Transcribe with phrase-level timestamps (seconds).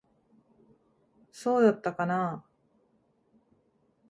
[1.31, 2.45] そうだったかなあ。